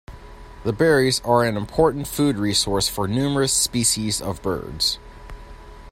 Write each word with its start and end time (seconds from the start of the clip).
The 0.63 0.73
berries 0.73 1.19
are 1.23 1.43
an 1.43 1.55
important 1.55 2.07
food 2.07 2.35
resource 2.37 2.87
for 2.89 3.07
numerous 3.07 3.53
species 3.53 4.19
of 4.19 4.41
birds. 4.41 4.97